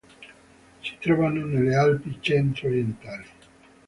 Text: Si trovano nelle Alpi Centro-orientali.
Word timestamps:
Si 0.81 0.97
trovano 0.99 1.45
nelle 1.45 1.75
Alpi 1.75 2.17
Centro-orientali. 2.21 3.23